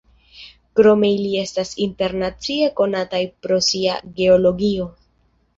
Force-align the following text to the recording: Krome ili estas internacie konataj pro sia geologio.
Krome 0.79 1.09
ili 1.17 1.33
estas 1.41 1.73
internacie 1.85 2.71
konataj 2.81 3.21
pro 3.47 3.63
sia 3.69 4.03
geologio. 4.23 4.91